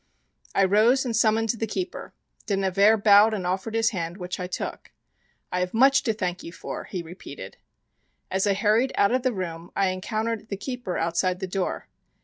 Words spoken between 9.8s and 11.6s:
encountered the keeper outside the